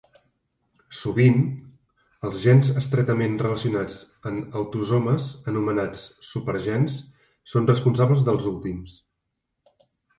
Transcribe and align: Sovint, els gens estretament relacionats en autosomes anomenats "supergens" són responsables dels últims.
Sovint, 0.99 1.35
els 2.29 2.39
gens 2.45 2.71
estretament 2.81 3.37
relacionats 3.43 4.01
en 4.31 4.41
autosomes 4.63 5.29
anomenats 5.55 6.05
"supergens" 6.33 6.99
són 7.57 7.73
responsables 7.75 8.29
dels 8.31 8.53
últims. 8.59 9.01